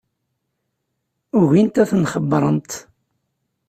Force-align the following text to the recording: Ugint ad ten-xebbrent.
Ugint 1.39 1.81
ad 1.81 1.87
ten-xebbrent. 1.89 2.71